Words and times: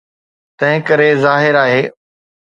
تنهنڪري 0.59 1.09
ظاهر 1.25 1.55
آهي. 1.65 1.83